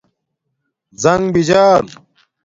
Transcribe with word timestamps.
زݣ 1.01 1.21
بجال 1.33 1.85